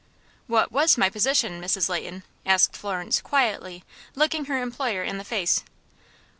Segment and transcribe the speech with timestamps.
[0.47, 1.87] "What was my position, Mrs.
[1.87, 3.83] Leighton?" asked Florence, quietly,
[4.15, 5.63] looking her employer in the face.